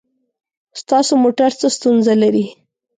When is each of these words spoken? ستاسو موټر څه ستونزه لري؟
ستاسو 0.81 1.13
موټر 1.23 1.51
څه 1.59 1.67
ستونزه 1.77 2.13
لري؟ 2.21 2.45